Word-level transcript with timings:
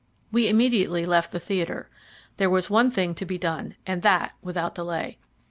We 0.31 0.47
immediately 0.47 1.05
left 1.05 1.31
the 1.31 1.39
theatre. 1.39 1.87
There 2.37 2.49
was 2.49 2.71
one 2.71 2.89
thing 2.89 3.13
to 3.13 3.23
be 3.23 3.37
done, 3.37 3.75
and 3.85 4.01
that 4.01 4.31
without 4.41 4.73
delay. 4.73 5.19